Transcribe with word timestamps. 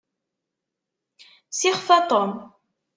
Sixef 1.61 1.95
a 2.01 2.03
Tom. 2.11 2.37